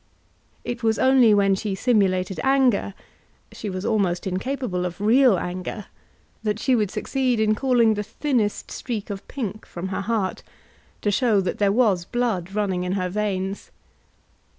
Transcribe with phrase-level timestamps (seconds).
[0.63, 2.95] It was only when she simulated anger,
[3.51, 5.85] she was almost incapable of real anger,
[6.41, 10.41] that she would succeed in calling the thinnest streak of pink from her heart,
[11.03, 13.69] to show that there was blood running in her veins.